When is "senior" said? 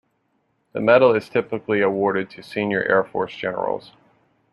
2.41-2.81